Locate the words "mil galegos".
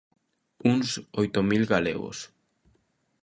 1.49-2.17